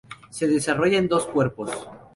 [0.31, 1.69] Se desarrolla en dos cuerpos.